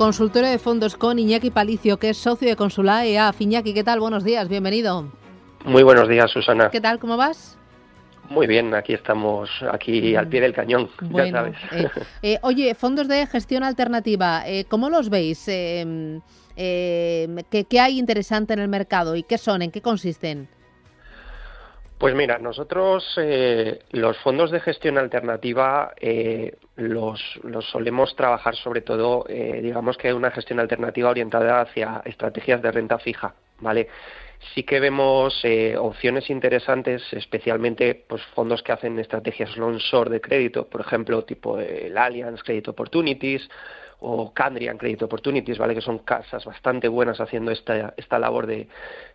[0.00, 3.34] Consultorio de fondos con Iñaki Palicio, que es socio de Consula EA.
[3.38, 4.00] Iñaki, ¿qué tal?
[4.00, 5.12] Buenos días, bienvenido.
[5.66, 6.70] Muy buenos días, Susana.
[6.70, 6.98] ¿Qué tal?
[6.98, 7.58] ¿Cómo vas?
[8.30, 11.54] Muy bien, aquí estamos, aquí al pie del cañón, ya sabes.
[11.72, 11.88] Eh,
[12.22, 15.44] eh, oye, fondos de gestión alternativa, eh, ¿cómo los veis?
[15.44, 16.22] ¿qué,
[16.56, 19.60] ¿Qué hay interesante en el mercado y qué son?
[19.60, 20.48] ¿En qué consisten?
[22.00, 27.20] Pues mira, nosotros eh, los fondos de gestión alternativa eh, los,
[27.70, 32.98] solemos trabajar sobre todo, eh, digamos que una gestión alternativa orientada hacia estrategias de renta
[32.98, 33.88] fija, ¿vale?
[34.54, 35.42] Sí que vemos
[35.78, 41.58] opciones interesantes, especialmente pues fondos que hacen estrategias long short de crédito, por ejemplo, tipo
[41.58, 43.46] el Allianz Credit Opportunities
[44.00, 45.74] o Candrian Credit Opportunities, ¿vale?
[45.74, 48.66] que son casas bastante buenas haciendo esta, esta labor de,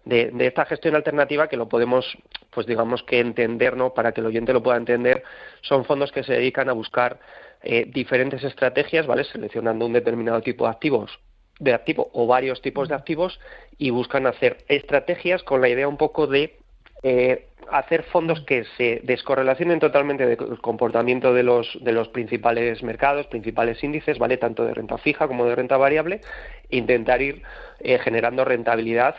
[0.05, 2.05] de, esta gestión alternativa que lo podemos,
[2.51, 3.93] pues digamos que entender, ¿no?
[3.93, 5.23] para que el oyente lo pueda entender,
[5.61, 7.19] son fondos que se dedican a buscar
[7.65, 9.23] eh, diferentes estrategias, ¿vale?
[9.23, 11.19] seleccionando un determinado tipo de activos
[11.59, 13.39] de activo o varios tipos de activos
[13.77, 16.57] y buscan hacer estrategias con la idea un poco de
[17.03, 23.27] eh, hacer fondos que se descorrelacionen totalmente del comportamiento de los, de los principales mercados,
[23.27, 24.37] principales índices, ¿vale?
[24.37, 26.21] Tanto de renta fija como de renta variable,
[26.69, 27.41] e intentar ir
[27.79, 29.15] eh, generando rentabilidad,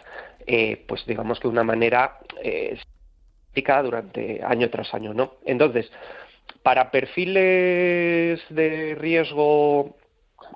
[0.47, 2.79] eh, pues digamos que de una manera eh,
[3.83, 5.37] durante año tras año, ¿no?
[5.47, 5.91] Entonces,
[6.67, 9.95] para perfiles de riesgo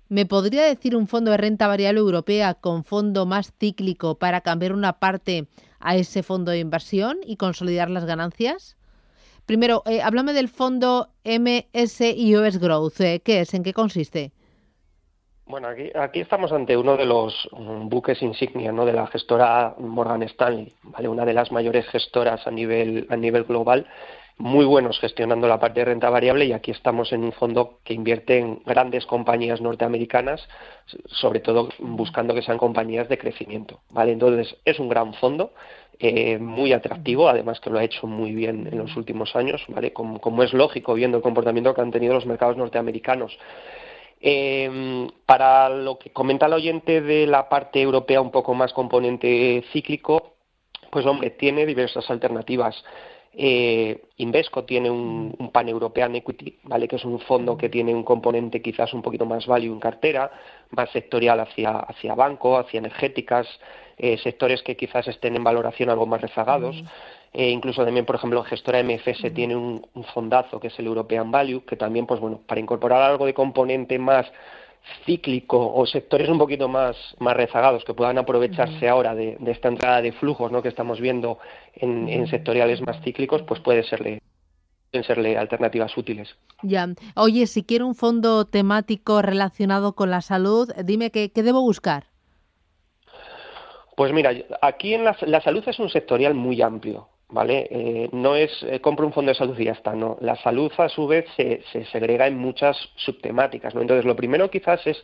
[0.09, 4.73] ¿Me podría decir un fondo de renta variable europea con fondo más cíclico para cambiar
[4.73, 5.47] una parte
[5.83, 8.77] a ese fondo de inversión y consolidar las ganancias?
[9.45, 13.01] Primero, eh, háblame del fondo MSIOS Growth.
[13.01, 13.53] Eh, ¿Qué es?
[13.53, 14.31] ¿En qué consiste?
[15.45, 20.23] Bueno, aquí, aquí estamos ante uno de los mm, buques insignia de la gestora Morgan
[20.23, 21.09] Stanley, ¿vale?
[21.09, 23.85] una de las mayores gestoras a nivel, a nivel global
[24.38, 27.94] muy buenos gestionando la parte de renta variable y aquí estamos en un fondo que
[27.94, 30.47] invierte en grandes compañías norteamericanas,
[31.07, 33.81] sobre todo buscando que sean compañías de crecimiento.
[33.89, 34.11] ¿vale?
[34.11, 35.53] Entonces es un gran fondo,
[35.99, 39.94] eh, muy atractivo, además que lo ha hecho muy bien en los últimos años, ¿vale?
[39.94, 43.38] como, es lógico viendo el comportamiento que han tenido los mercados norteamericanos.
[44.19, 49.63] Eh, para lo que comenta el oyente de la parte europea un poco más componente
[49.71, 50.33] cíclico,
[50.89, 52.83] pues hombre, tiene diversas alternativas.
[53.35, 56.88] Eh, Invesco tiene un, un pan-european equity, ¿vale?
[56.88, 60.31] que es un fondo que tiene un componente quizás un poquito más value en cartera,
[60.69, 63.47] más sectorial hacia, hacia banco, hacia energéticas,
[63.97, 66.75] eh, sectores que quizás estén en valoración algo más rezagados.
[67.33, 71.31] Eh, incluso también, por ejemplo, gestora MFS tiene un, un, fondazo que es el European
[71.31, 74.31] Value, que también, pues bueno, para incorporar algo de componente más
[75.05, 80.01] cíclico o sectores un poquito más, más rezagados que puedan aprovecharse ahora de, esta entrada
[80.01, 80.61] de flujos ¿no?
[80.61, 81.39] que estamos viendo
[81.75, 84.21] en, sectoriales más cíclicos, pues puede serle
[84.91, 86.35] pueden serle alternativas útiles.
[86.61, 86.88] Ya.
[87.16, 92.05] Oye, si quiero un fondo temático relacionado con la salud, dime qué, qué debo buscar.
[93.95, 97.09] Pues mira, aquí en la, la salud es un sectorial muy amplio.
[97.33, 97.68] ¿Vale?
[97.69, 100.18] Eh, no es eh, compro un fondo de salud y ya está, no.
[100.21, 103.81] La salud a su vez se, se segrega en muchas subtemáticas, ¿no?
[103.81, 105.03] Entonces lo primero quizás es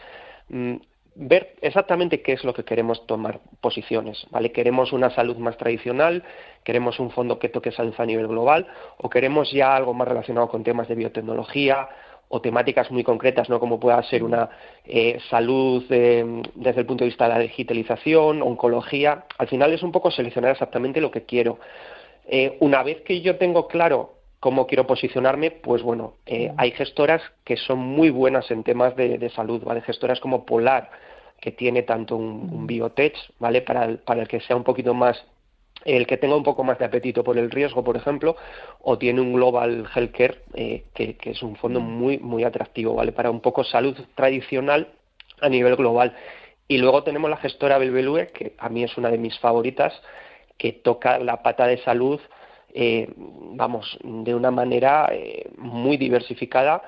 [0.50, 0.76] mm,
[1.16, 4.52] ver exactamente qué es lo que queremos tomar posiciones, ¿vale?
[4.52, 6.24] Queremos una salud más tradicional,
[6.64, 8.68] queremos un fondo que toque salud a nivel global
[8.98, 11.90] o queremos ya algo más relacionado con temas de biotecnología
[12.30, 13.60] o temáticas muy concretas, ¿no?
[13.60, 14.52] como pueda ser una
[14.86, 19.26] eh, salud desde el punto de vista de la digitalización, oncología.
[19.40, 21.58] Al final es un poco seleccionar exactamente lo que quiero.
[22.32, 27.22] Eh, una vez que yo tengo claro cómo quiero posicionarme, pues bueno, eh, hay gestoras
[27.44, 29.82] que son muy buenas en temas de, salud, ¿vale?
[29.82, 30.92] Gestoras como Polar,
[31.42, 33.62] que tiene tanto un, biotech, ¿vale?
[33.62, 35.26] Para el, para el que sea un poquito más
[35.86, 38.36] el que tenga un poco más de apetito por el riesgo, por ejemplo,
[38.82, 43.14] o tiene un Global Healthcare, eh, que, que, es un fondo muy, muy atractivo, ¿vale?
[43.14, 44.90] Para un poco salud tradicional
[45.42, 46.16] a nivel global.
[46.68, 49.94] Y luego tenemos la gestora Belbelue, que a mí es una de mis favoritas,
[50.60, 52.20] que toca la pata de salud,
[52.76, 56.84] eh, vamos, de una manera eh, muy diversificada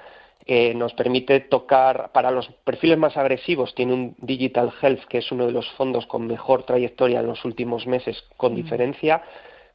[0.75, 3.73] nos permite tocar para los perfiles más agresivos.
[3.75, 7.45] Tiene un Digital Health, que es uno de los fondos con mejor trayectoria en los
[7.45, 8.55] últimos meses, con mm.
[8.55, 9.23] diferencia.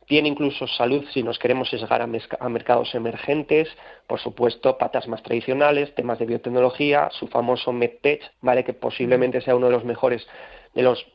[0.06, 3.68] Tiene incluso salud si nos queremos sesgar a, mercados emergentes,
[4.06, 8.62] por supuesto, patas más tradicionales, temas de biotecnología, su famoso MedTech, ¿vale?
[8.62, 9.42] que posiblemente mm.
[9.42, 10.26] sea uno de los mejores,
[10.74, 11.06] de los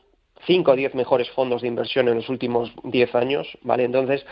[0.46, 3.46] 5 o 10 mejores fondos de inversión en los últimos 10 años.
[3.62, 3.84] ¿vale?
[3.84, 4.24] Entonces,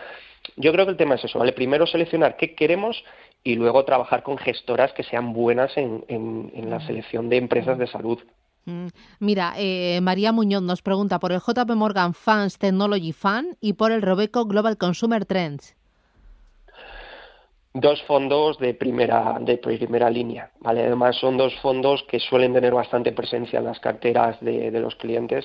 [0.56, 1.52] yo creo que el tema es eso, ¿vale?
[1.52, 3.02] Primero seleccionar qué queremos
[3.44, 6.86] y luego trabajar con gestoras que sean buenas en, en, la mm.
[6.86, 8.18] selección de empresas de salud.
[8.66, 8.88] Mm.
[9.20, 13.92] Mira, eh, María Muñoz nos pregunta por el JP Morgan Funds Technology Fund y por
[13.92, 15.76] el Robeco Global Consumer Trends.
[17.72, 20.84] Dos fondos de primera, de primera línea, ¿vale?
[20.84, 25.44] Además son dos fondos que suelen tener bastante presencia en las carteras de, los clientes.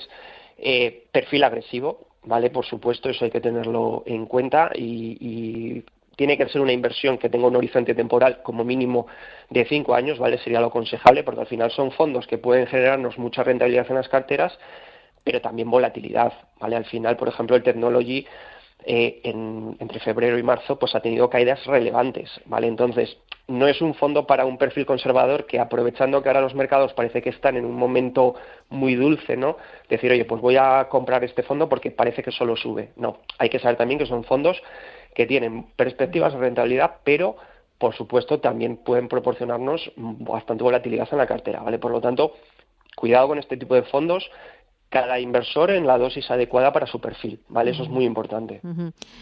[0.58, 2.50] Eh, perfil agresivo, ¿vale?
[2.50, 5.84] Por supuesto, eso hay que tenerlo en cuenta y
[6.16, 9.08] tiene que ser una inversión que tenga un horizonte temporal como mínimo
[9.50, 10.38] de cinco años, ¿vale?
[10.38, 14.10] Sería lo aconsejable, porque al final son fondos que pueden generarnos mucha rentabilidad en las
[14.10, 14.58] carteras,
[15.24, 16.76] pero también volatilidad, ¿vale?
[16.76, 18.26] Al final, por ejemplo, el Technology
[18.84, 22.68] eh, entre febrero y marzo pues ha tenido caídas relevantes, ¿vale?
[22.68, 23.18] Entonces,
[23.48, 27.22] no es un fondo para un perfil conservador que aprovechando que ahora los mercados parece
[27.22, 28.36] que están en un momento
[28.70, 29.58] muy dulce, ¿no?
[29.90, 32.90] Decir, oye, pues voy a comprar este fondo porque parece que solo sube.
[32.96, 34.62] No, hay que saber también que son fondos
[35.14, 37.38] que tienen perspectivas de rentabilidad, pero
[37.78, 41.78] por supuesto también pueden proporcionarnos bastante volatilidad en la cartera, ¿vale?
[41.78, 42.34] Por lo tanto,
[42.96, 44.30] cuidado con este tipo de fondos,
[44.96, 47.72] cada inversor en la dosis adecuada para su perfil, ¿vale?
[47.72, 48.62] Eso es muy importante.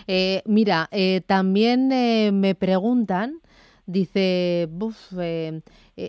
[0.06, 3.40] Eh, mira, eh, también eh, me preguntan,
[3.88, 4.70] dice,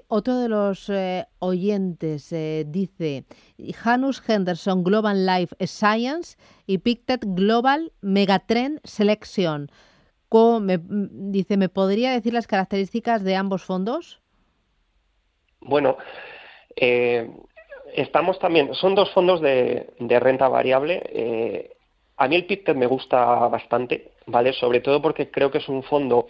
[0.09, 0.93] otro de los
[1.39, 2.35] oyentes
[2.67, 3.25] dice,
[3.75, 9.71] Janus Henderson Global Life Science y Pictet Global Megatrend Selection.
[10.61, 14.21] Me, dice, ¿me podría decir las características de ambos fondos?
[15.61, 15.97] Bueno,
[16.77, 17.31] eh,
[17.95, 21.03] estamos también, son dos fondos de, renta variable.
[21.07, 21.71] Eh,
[22.17, 24.53] a mí el Pictet me gusta bastante, ¿vale?
[24.53, 26.27] Sobre todo porque creo que es un fondo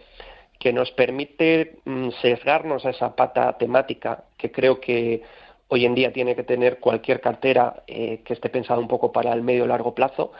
[0.58, 5.22] que nos permite mm, sesgarnos a esa pata temática que creo que
[5.68, 9.32] hoy en día tiene que tener cualquier cartera eh, que esté pensada un poco para
[9.32, 10.32] el medio largo plazo,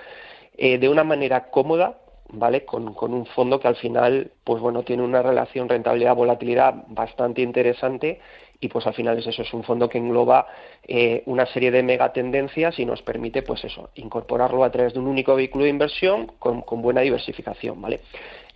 [0.56, 1.98] eh, de una manera cómoda,
[2.28, 2.64] ¿vale?
[2.64, 8.20] Con, con, un fondo que al final, pues bueno, tiene una relación rentabilidad-volatilidad bastante interesante
[8.60, 10.46] y pues al final es eso, es un fondo que engloba
[10.86, 15.06] eh, una serie de megatendencias y nos permite, pues eso, incorporarlo a través de un
[15.06, 18.00] único vehículo de inversión con, con buena diversificación, ¿vale?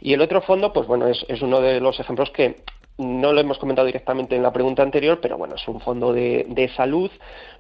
[0.00, 2.56] Y el otro fondo, pues bueno, es, es uno de los ejemplos que
[2.98, 6.46] no lo hemos comentado directamente en la pregunta anterior, pero bueno, es un fondo de,
[6.48, 7.10] de, salud.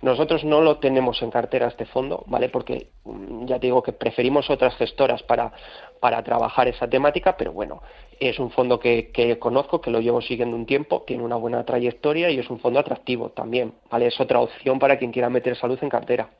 [0.02, 2.48] Nosotros no lo tenemos en cartera este fondo, ¿vale?
[2.48, 5.52] Porque mm, ya te digo que preferimos otras gestoras para,
[6.00, 7.82] para trabajar esa temática, pero bueno,
[8.18, 11.64] es un fondo que, que, conozco, que lo llevo siguiendo un tiempo, tiene una buena
[11.64, 14.08] trayectoria y es un fondo atractivo también, ¿vale?
[14.08, 16.30] Es otra opción para quien quiera meter salud en cartera.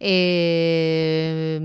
[0.00, 1.58] eh,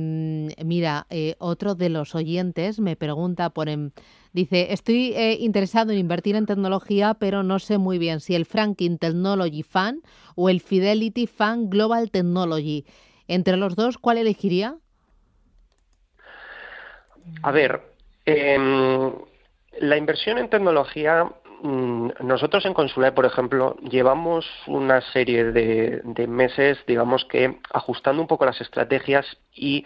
[0.63, 3.69] mira, eh, otro de los oyentes me pregunta por...
[3.69, 3.93] En,
[4.33, 8.47] Dice, estoy eh, interesado en invertir en tecnología, pero no sé muy bien si el
[8.47, 10.03] Franklin Technology Fund
[10.35, 12.83] o el Fidelity Fund Global Technology.
[13.27, 14.75] Entre los dos, ¿cuál elegiría?
[17.43, 17.79] A ver,
[18.25, 19.13] em,
[19.79, 21.25] la inversión en tecnología,
[21.61, 28.19] mm, nosotros en Consular, por ejemplo, llevamos una serie de, de meses, digamos que ajustando
[28.19, 29.85] un poco las estrategias y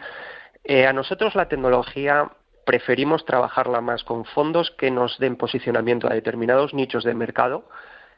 [0.70, 2.30] eh, a nosotros la tecnología
[2.66, 7.64] preferimos trabajarla más con fondos que nos den posicionamiento a determinados nichos de mercado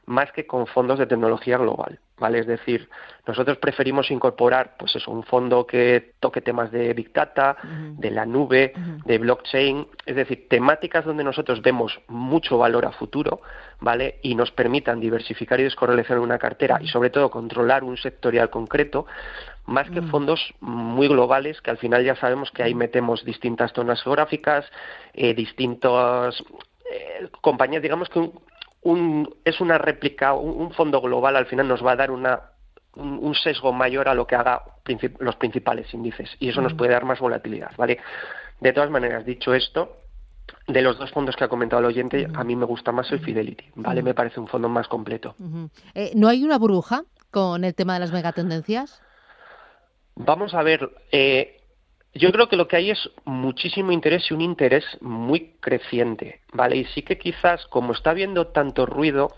[0.06, 2.40] más que con fondos de tecnología global, ¿vale?
[2.40, 2.90] Es decir,
[3.28, 8.26] nosotros preferimos incorporar, pues eso, un fondo que toque temas de Big Data, de la
[8.26, 8.74] nube,
[9.06, 13.42] de blockchain, es decir, temáticas donde nosotros vemos mucho valor a futuro,
[13.80, 14.20] ¿vale?
[14.24, 19.06] Y nos permitan diversificar y descorrelacionar una cartera y sobre todo controlar un sectorial concreto,
[19.66, 20.10] más que mm.
[20.10, 22.78] fondos muy globales que al final ya sabemos que ahí mm.
[22.80, 24.66] metemos distintas zonas geográficas,
[25.14, 26.44] eh, distintas
[26.92, 28.34] eh, compañías, digamos que un,
[29.44, 32.42] es una réplica, un, fondo global al final nos va a dar una,
[32.96, 34.64] un, sesgo mayor a lo que haga
[35.20, 38.00] los principales índices y eso nos puede dar más volatilidad, ¿vale?
[38.60, 39.98] De todas maneras, dicho esto,
[40.68, 43.20] de los dos fondos que ha comentado el oyente, a mí me gusta más el
[43.20, 44.02] Fidelity, ¿vale?
[44.02, 45.36] Me parece un fondo más completo.
[45.94, 49.02] Eh, ¿No hay una burbuja con el tema de las megatendencias?
[50.16, 51.59] Vamos a ver, eh,
[52.14, 56.78] Yo creo que lo que hay es muchísimo interés y un interés muy creciente, ¿vale?
[56.78, 59.30] Y sí que quizás, como está habiendo tanto ruido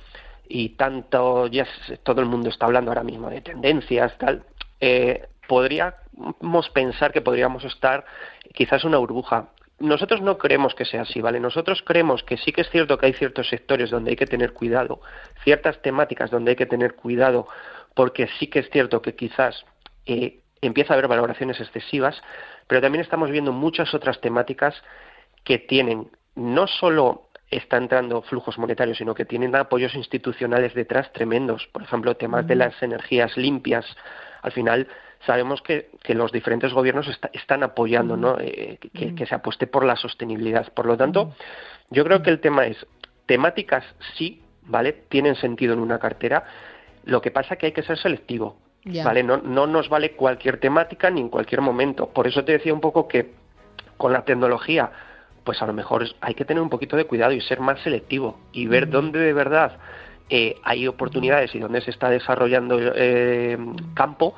[0.48, 1.68] y tanto, ya
[2.04, 4.44] todo el mundo está hablando ahora mismo de tendencias, tal,
[4.80, 8.06] eh, podríamos pensar que podríamos estar
[8.54, 9.50] quizás una burbuja.
[9.80, 11.42] Nosotros no creemos que sea así, ¿vale?
[11.42, 14.54] Nosotros creemos que sí que es cierto que hay ciertos sectores donde hay que tener
[14.54, 15.01] cuidado,
[15.44, 17.48] ciertas temáticas donde hay que tener cuidado,
[17.96, 19.66] porque sí que es cierto que quizás
[20.06, 22.22] eh, empieza a haber valoraciones excesivas,
[22.72, 24.74] pero también estamos viendo muchas otras temáticas
[25.44, 31.68] que tienen no solo está entrando flujos monetarios, sino que tienen apoyos institucionales detrás tremendos.
[31.74, 33.86] Por ejemplo, temas de las energías limpias.
[34.42, 34.88] Al final,
[35.25, 38.38] sabemos que, los diferentes gobiernos están apoyando ¿no?
[38.40, 38.80] Eh,
[39.18, 40.72] que, se apueste por la sostenibilidad.
[40.72, 41.36] Por lo tanto,
[41.90, 42.78] yo creo que el tema es,
[43.25, 43.84] temáticas
[44.16, 44.94] sí, ¿vale?
[45.10, 46.46] Tienen sentido en una cartera.
[47.04, 48.71] Lo que pasa es que hay que ser selectivo.
[48.84, 49.24] ¿Vale?
[49.24, 52.08] No, no nos vale cualquier temática ni en cualquier momento.
[52.08, 53.32] Por eso te decía un poco que
[53.98, 54.92] con la tecnología,
[55.44, 58.40] pues a lo mejor hay que tener un poquito de cuidado y ser más selectivo
[58.52, 59.78] y ver dónde de verdad
[60.30, 63.58] eh, hay oportunidades y dónde se está desarrollando eh,
[63.94, 64.34] campo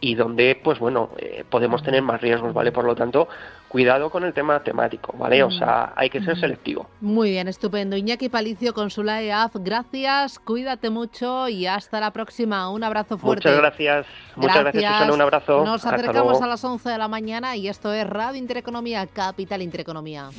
[0.00, 2.72] y donde, pues bueno, eh, podemos tener más riesgos, ¿vale?
[2.72, 3.28] Por lo tanto,
[3.68, 5.42] cuidado con el tema temático, ¿vale?
[5.42, 6.88] O sea, hay que ser selectivo.
[7.00, 7.96] Muy bien, estupendo.
[7.96, 12.70] Iñaki Palicio, Consula EAF, gracias, cuídate mucho y hasta la próxima.
[12.70, 13.48] Un abrazo fuerte.
[13.48, 15.64] Muchas gracias, muchas gracias, Susana, un abrazo.
[15.64, 20.30] Nos acercamos a las 11 de la mañana y esto es Radio Intereconomía, Capital Intereconomía.